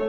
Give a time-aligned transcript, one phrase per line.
[0.00, 0.06] 走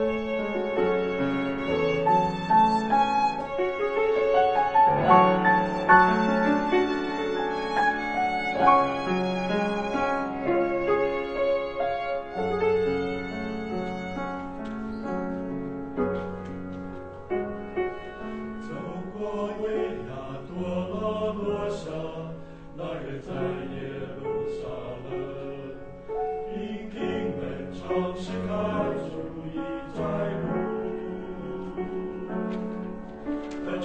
[19.14, 19.64] 过危
[20.08, 20.12] 崖，
[20.48, 20.52] 躲
[20.90, 21.92] 那落下，
[22.78, 23.30] 那人再
[23.76, 23.91] 也。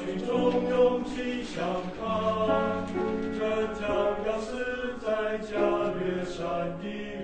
[0.07, 1.65] 心中勇气想
[1.99, 2.87] 抗，
[3.37, 3.85] 这将
[4.25, 5.59] 要死在加
[5.99, 7.16] 略山的。